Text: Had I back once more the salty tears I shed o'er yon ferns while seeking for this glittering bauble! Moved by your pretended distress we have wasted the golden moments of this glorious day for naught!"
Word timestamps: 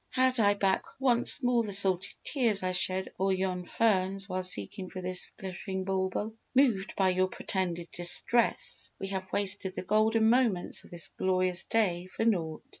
Had 0.09 0.39
I 0.39 0.55
back 0.55 0.83
once 0.99 1.43
more 1.43 1.61
the 1.61 1.71
salty 1.71 2.15
tears 2.23 2.63
I 2.63 2.71
shed 2.71 3.09
o'er 3.19 3.31
yon 3.33 3.65
ferns 3.65 4.27
while 4.27 4.41
seeking 4.41 4.89
for 4.89 4.99
this 4.99 5.29
glittering 5.37 5.83
bauble! 5.83 6.33
Moved 6.55 6.95
by 6.95 7.09
your 7.09 7.27
pretended 7.27 7.91
distress 7.91 8.91
we 8.97 9.09
have 9.09 9.31
wasted 9.31 9.75
the 9.75 9.83
golden 9.83 10.27
moments 10.27 10.83
of 10.83 10.89
this 10.89 11.09
glorious 11.19 11.65
day 11.65 12.07
for 12.07 12.25
naught!" 12.25 12.63